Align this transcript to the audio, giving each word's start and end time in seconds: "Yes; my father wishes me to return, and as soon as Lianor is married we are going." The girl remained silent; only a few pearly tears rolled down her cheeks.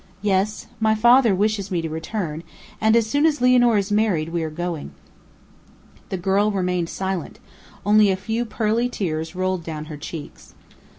"Yes; 0.23 0.65
my 0.79 0.95
father 0.95 1.35
wishes 1.35 1.69
me 1.69 1.79
to 1.83 1.87
return, 1.87 2.41
and 2.81 2.95
as 2.95 3.05
soon 3.05 3.23
as 3.27 3.39
Lianor 3.39 3.77
is 3.77 3.91
married 3.91 4.29
we 4.29 4.41
are 4.41 4.49
going." 4.49 4.93
The 6.09 6.17
girl 6.17 6.49
remained 6.51 6.89
silent; 6.89 7.37
only 7.85 8.09
a 8.09 8.15
few 8.15 8.43
pearly 8.43 8.89
tears 8.89 9.35
rolled 9.35 9.63
down 9.63 9.85
her 9.93 9.97
cheeks. 9.97 10.55